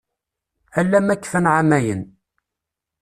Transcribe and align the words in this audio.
Ala 0.79 0.99
ma 1.01 1.15
kfan 1.23 1.45
εamayen. 1.51 2.01